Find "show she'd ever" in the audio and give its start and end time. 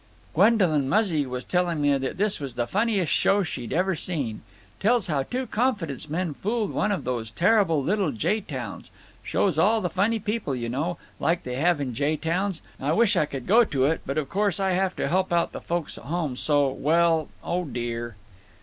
3.13-3.93